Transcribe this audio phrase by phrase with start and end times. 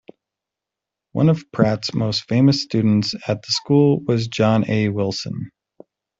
[1.11, 4.89] One of Pratt's most famous students at the School was John A.
[4.89, 5.51] Wilson.